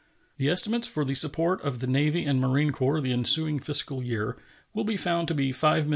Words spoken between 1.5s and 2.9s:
of the Navy and Marine